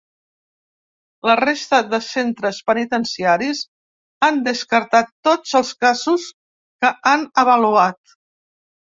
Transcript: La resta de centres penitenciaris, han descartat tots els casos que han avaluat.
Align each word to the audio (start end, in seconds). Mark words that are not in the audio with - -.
La 1.29 1.33
resta 1.39 1.81
de 1.89 1.97
centres 2.05 2.61
penitenciaris, 2.69 3.61
han 4.27 4.39
descartat 4.47 5.11
tots 5.29 5.51
els 5.59 5.73
casos 5.87 6.25
que 6.85 6.91
han 7.11 7.27
avaluat. 7.43 8.17